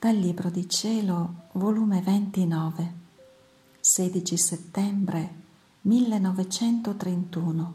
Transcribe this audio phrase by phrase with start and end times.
[0.00, 2.94] Dal Libro di Cielo, volume 29,
[3.80, 5.34] 16 settembre
[5.82, 7.74] 1931.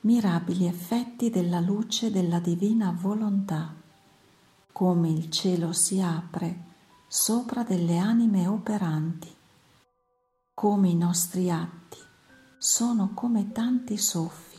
[0.00, 3.74] Mirabili effetti della luce della divina volontà,
[4.72, 6.60] come il cielo si apre
[7.06, 9.28] sopra delle anime operanti,
[10.54, 11.98] come i nostri atti
[12.56, 14.56] sono come tanti soffi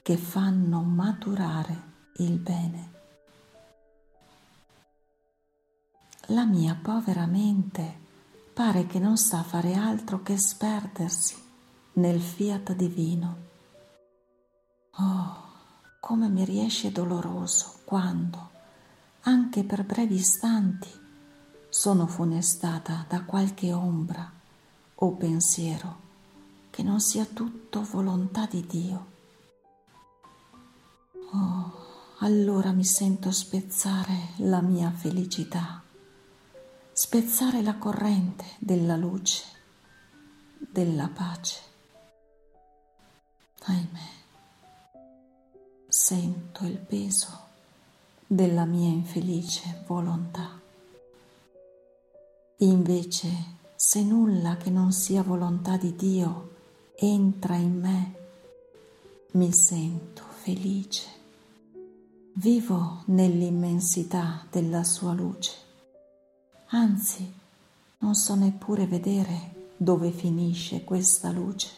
[0.00, 1.82] che fanno maturare
[2.16, 2.95] il bene.
[6.30, 8.04] La mia povera mente
[8.52, 11.36] pare che non sa fare altro che sperdersi
[11.94, 13.36] nel fiat divino.
[14.96, 15.44] Oh,
[16.00, 18.50] come mi riesce doloroso quando,
[19.20, 20.90] anche per brevi istanti,
[21.68, 24.28] sono funestata da qualche ombra
[24.96, 26.00] o pensiero
[26.70, 29.06] che non sia tutto volontà di Dio.
[31.32, 31.72] Oh,
[32.18, 35.82] allora mi sento spezzare la mia felicità,
[36.98, 39.44] spezzare la corrente della luce,
[40.58, 41.60] della pace.
[43.64, 44.08] Ahimè,
[45.86, 47.28] sento il peso
[48.26, 50.58] della mia infelice volontà.
[52.60, 53.28] Invece,
[53.74, 56.54] se nulla che non sia volontà di Dio
[56.96, 58.14] entra in me,
[59.32, 61.16] mi sento felice
[62.38, 65.52] Vivo nell'immensità della sua luce,
[66.68, 67.32] anzi
[67.98, 71.70] non so neppure vedere dove finisce questa luce,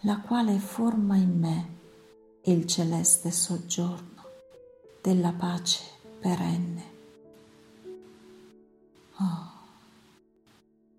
[0.00, 1.74] la quale forma in me
[2.42, 4.24] il celeste soggiorno
[5.00, 5.82] della pace
[6.20, 6.94] perenne.
[9.18, 9.50] Oh,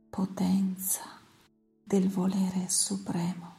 [0.09, 1.03] potenza
[1.83, 3.55] del volere supremo.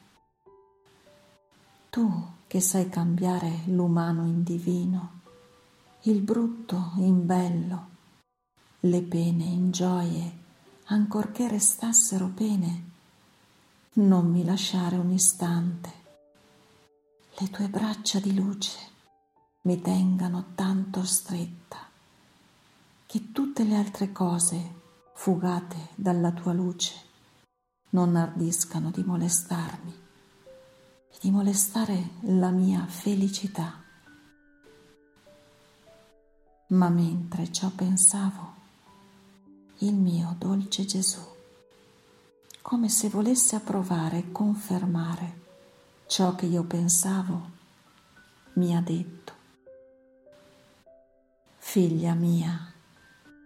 [1.91, 5.21] Tu che sai cambiare l'umano in divino,
[6.03, 7.97] il brutto in bello,
[8.81, 10.37] le pene in gioie,
[10.87, 12.85] ancorché restassero pene,
[13.95, 15.93] non mi lasciare un istante.
[17.37, 18.79] Le tue braccia di luce
[19.63, 21.87] mi tengano tanto stretta
[23.07, 24.75] che tutte le altre cose
[25.15, 26.95] fugate dalla tua luce
[27.91, 30.07] non ardiscano di molestarmi
[31.21, 33.83] di molestare la mia felicità.
[36.69, 38.55] Ma mentre ciò pensavo,
[39.81, 41.21] il mio dolce Gesù,
[42.63, 45.41] come se volesse approvare e confermare
[46.07, 47.51] ciò che io pensavo,
[48.55, 49.33] mi ha detto,
[51.59, 52.73] Figlia mia,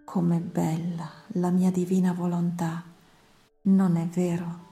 [0.05, 2.83] com'è bella la mia divina volontà,
[3.63, 4.71] non è vero?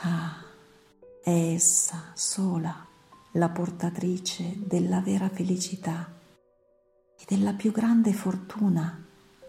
[0.00, 0.42] Ah,
[1.22, 2.84] è essa sola
[3.32, 6.12] la portatrice della vera felicità
[7.16, 9.03] e della più grande fortuna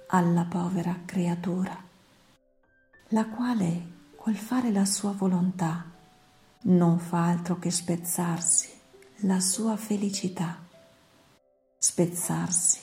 [0.08, 1.76] alla povera creatura,
[3.10, 5.92] la quale col fare la sua volontà
[6.64, 8.70] non fa altro che spezzarsi
[9.20, 10.64] la sua felicità,
[11.78, 12.80] spezzarsi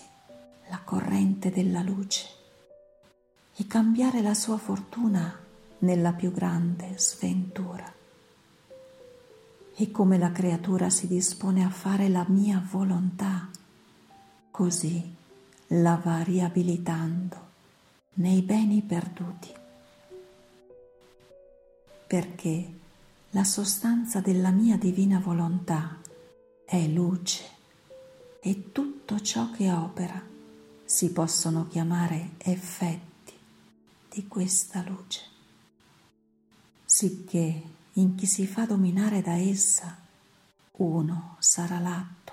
[0.68, 2.26] la corrente della luce
[3.56, 5.38] e cambiare la sua fortuna
[5.78, 7.92] nella più grande sventura.
[9.74, 13.48] E come la creatura si dispone a fare la mia volontà,
[14.50, 15.20] così
[15.74, 17.50] la va riabilitando
[18.14, 19.50] nei beni perduti.
[22.06, 22.72] Perché
[23.30, 25.98] la sostanza della mia divina volontà
[26.66, 27.44] è luce
[28.40, 30.20] e tutto ciò che opera
[30.84, 33.32] si possono chiamare effetti
[34.10, 35.20] di questa luce.
[36.84, 37.62] Sicché
[37.94, 39.96] in chi si fa dominare da essa,
[40.72, 42.32] uno sarà l'atto,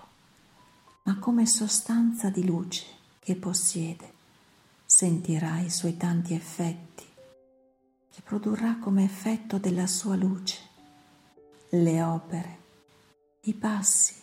[1.04, 2.98] ma come sostanza di luce
[3.30, 4.12] che possiede,
[4.88, 7.06] sentirà i suoi tanti effetti,
[8.10, 10.58] che produrrà come effetto della sua luce
[11.70, 12.58] le opere,
[13.42, 14.16] i passi,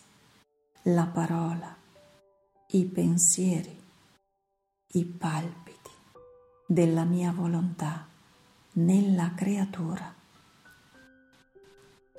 [0.83, 1.73] la parola,
[2.71, 3.81] i pensieri,
[4.87, 5.91] i palpiti
[6.65, 8.05] della mia volontà
[8.73, 10.13] nella creatura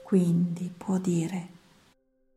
[0.02, 1.48] quindi può dire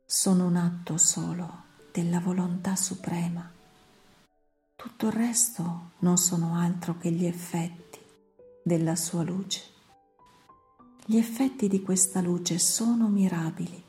[0.05, 3.59] sono un atto solo della volontà suprema.
[4.81, 7.99] Tutto il resto non sono altro che gli effetti
[8.63, 9.61] della sua luce.
[11.05, 13.79] Gli effetti di questa luce sono mirabili,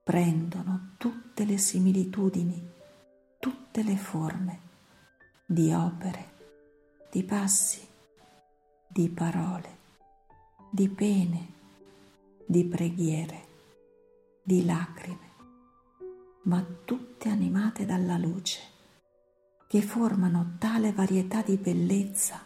[0.00, 2.70] prendono tutte le similitudini,
[3.40, 4.60] tutte le forme
[5.44, 6.34] di opere,
[7.10, 7.84] di passi,
[8.86, 9.76] di parole,
[10.70, 11.52] di pene,
[12.46, 13.46] di preghiere,
[14.40, 15.30] di lacrime,
[16.42, 18.71] ma tutte animate dalla luce
[19.72, 22.44] che formano tale varietà di bellezza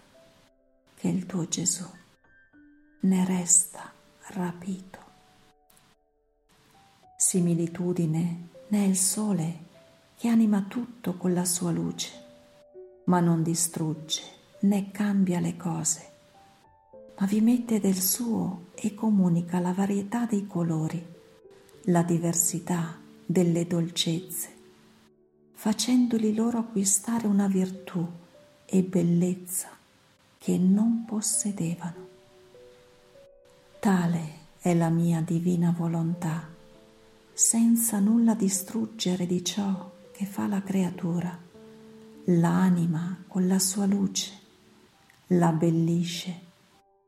[0.95, 1.85] che il tuo Gesù
[3.01, 3.93] ne resta
[4.29, 4.99] rapito.
[7.17, 9.59] Similitudine ne è il sole
[10.17, 12.13] che anima tutto con la sua luce,
[13.07, 14.23] ma non distrugge
[14.61, 16.11] né cambia le cose,
[17.19, 21.05] ma vi mette del suo e comunica la varietà dei colori,
[21.87, 22.97] la diversità
[23.27, 24.56] delle dolcezze
[25.59, 28.07] facendoli loro acquistare una virtù
[28.67, 29.71] e bellezza
[30.37, 32.09] che non possedevano.
[33.81, 36.47] Tale è la mia divina volontà,
[37.33, 41.37] senza nulla distruggere di ciò che fa la creatura,
[42.25, 44.33] l'anima con la sua luce,
[45.29, 46.41] la bellisce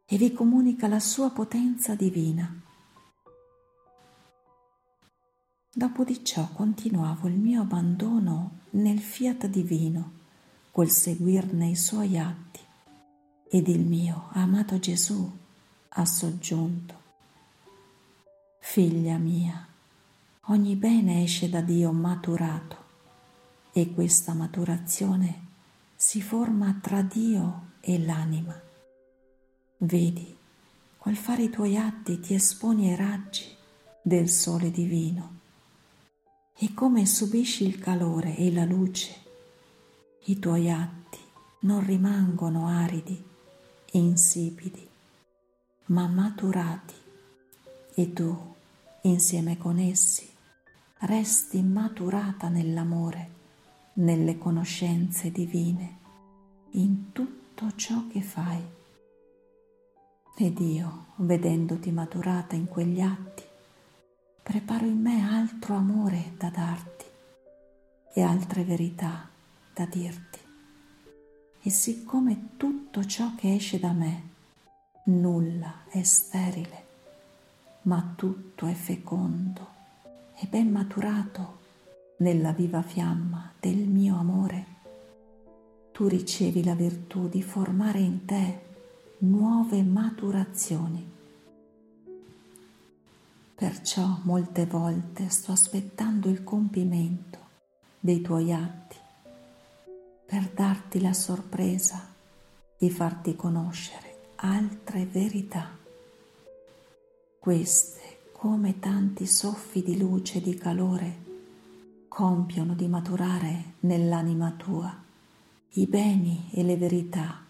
[0.07, 2.63] e vi comunica la sua potenza divina
[5.71, 10.13] Dopo di ciò continuavo il mio abbandono nel fiat divino,
[10.73, 12.61] col seguirne i suoi atti,
[13.51, 15.31] ed il mio amato Gesù
[15.91, 16.95] ha soggiunto.
[18.61, 19.69] Figlia mia,
[20.47, 22.87] ogni bene esce da Dio maturato
[23.73, 25.47] e questa maturazione
[25.95, 28.59] si forma tra Dio e l'anima.
[29.77, 30.35] Vedi,
[30.97, 33.45] col fare i tuoi atti ti esponi ai raggi
[34.01, 35.38] del sole divino
[36.61, 39.15] e come subisci il calore e la luce,
[40.25, 41.19] i tuoi atti
[41.61, 43.25] non rimangono aridi
[43.91, 44.87] e insipidi,
[45.87, 46.95] ma maturati
[47.95, 48.55] e tu,
[49.03, 50.29] insieme con essi,
[50.99, 53.31] resti maturata nell'amore,
[53.95, 55.97] nelle conoscenze divine,
[56.73, 58.63] in tutto ciò che fai.
[60.37, 63.48] Ed io, vedendoti maturata in quegli atti,
[64.49, 67.05] preparo in me altro amore da darti
[68.15, 69.29] e altre verità
[69.75, 70.39] da dirti.
[71.61, 74.23] E siccome tutto ciò che esce da me,
[75.05, 76.87] nulla è sterile,
[77.83, 79.67] ma tutto è fecondo
[80.35, 81.59] e ben maturato
[82.21, 84.65] nella viva fiamma del mio amore,
[85.93, 88.61] tu ricevi la virtù di formare in te
[89.19, 91.17] nuove maturazioni
[93.59, 97.39] Perciò molte volte sto aspettando il compimento
[97.99, 98.97] dei tuoi atti
[100.25, 102.07] per darti la sorpresa
[102.79, 105.77] di farti conoscere altre verità.
[107.41, 111.25] Queste, come tanti soffi di luce e di calore,
[112.07, 114.97] compiono di maturare nell'anima tua
[115.71, 117.45] i beni e le verità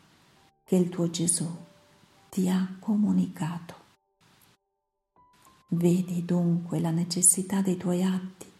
[0.64, 1.54] che il tuo Gesù
[2.30, 3.77] ti ha comunicato.
[5.70, 8.50] Vedi dunque la necessità dei tuoi atti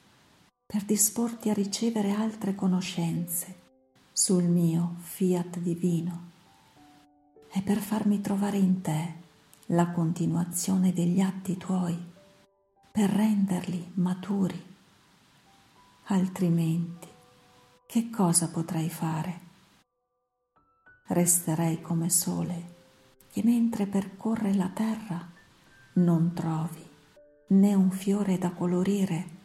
[0.66, 3.54] per disporti a ricevere altre conoscenze
[4.12, 6.30] sul mio fiat divino
[7.50, 9.14] e per farmi trovare in te
[9.68, 11.96] la continuazione degli atti tuoi
[12.92, 14.62] per renderli maturi.
[16.08, 17.08] Altrimenti,
[17.86, 19.40] che cosa potrei fare?
[21.06, 22.76] Resterei come sole
[23.32, 25.26] che mentre percorre la terra
[25.94, 26.87] non trovi
[27.50, 29.36] né un fiore da colorire,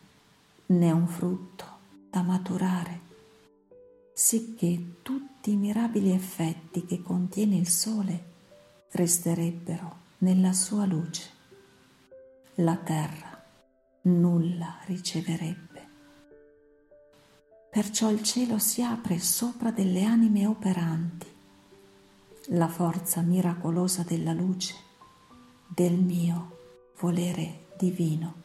[0.68, 1.66] né un frutto
[2.10, 3.01] da maturare,
[4.13, 8.32] sicché tutti i mirabili effetti che contiene il sole
[8.92, 11.30] resterebbero nella sua luce.
[12.56, 13.42] La terra
[14.04, 15.89] nulla riceverebbe.
[17.72, 21.27] Perciò il cielo si apre sopra delle anime operanti,
[22.48, 24.75] la forza miracolosa della luce,
[25.68, 26.58] del mio
[27.00, 28.42] volere divino,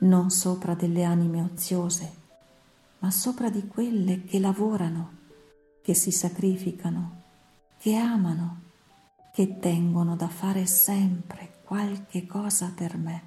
[0.00, 2.20] non sopra delle anime oziose,
[2.98, 5.18] ma sopra di quelle che lavorano,
[5.82, 7.22] che si sacrificano,
[7.78, 8.60] che amano,
[9.32, 13.22] che tengono da fare sempre qualche cosa per me.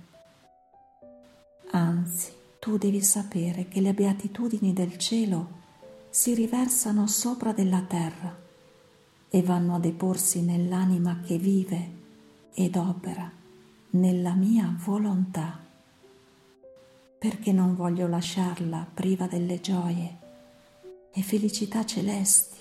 [1.72, 5.64] Anzi, tu devi sapere che le beatitudini del cielo
[6.10, 8.44] si riversano sopra della terra
[9.30, 12.04] e vanno a deporsi nell'anima che vive
[12.54, 13.44] ed opera
[13.96, 15.58] nella mia volontà,
[17.18, 20.18] perché non voglio lasciarla priva delle gioie
[21.12, 22.58] e felicità celesti,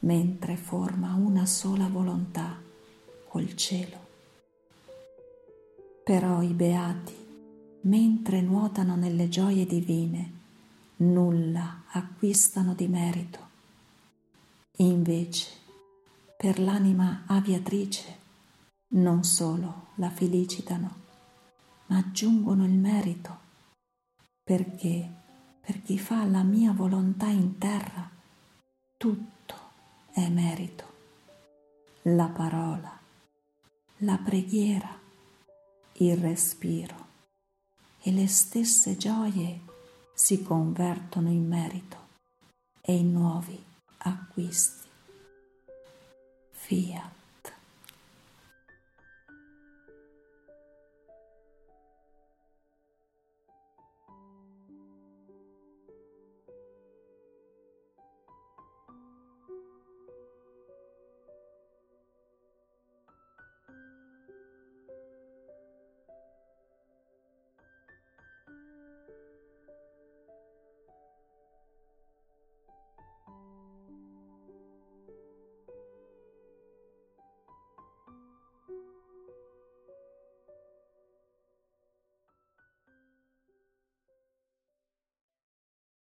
[0.00, 2.60] mentre forma una sola volontà
[3.28, 4.08] col cielo.
[6.04, 7.16] Però i beati,
[7.82, 10.38] mentre nuotano nelle gioie divine,
[10.96, 13.48] nulla acquistano di merito.
[14.76, 15.48] Invece,
[16.36, 18.19] per l'anima aviatrice,
[18.92, 20.94] non solo la felicitano,
[21.86, 23.38] ma aggiungono il merito,
[24.42, 25.08] perché
[25.60, 28.08] per chi fa la mia volontà in terra,
[28.96, 29.54] tutto
[30.12, 30.88] è merito.
[32.02, 32.98] La parola,
[33.98, 34.98] la preghiera,
[35.92, 37.08] il respiro
[38.00, 39.60] e le stesse gioie
[40.14, 42.08] si convertono in merito
[42.80, 43.62] e in nuovi
[43.98, 44.88] acquisti.
[46.50, 47.19] Fiat.